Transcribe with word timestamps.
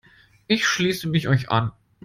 Ich 0.47 0.65
schließe 0.65 1.07
mich 1.07 1.27
euch 1.27 1.51
an. 1.51 1.73